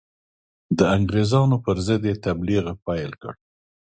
د 0.77 0.79
انګرېزانو 0.95 1.57
پر 1.65 1.77
ضد 1.87 2.01
یې 2.09 2.15
تبلیغ 2.25 2.63
پیل 2.85 3.11
کړ. 3.21 3.33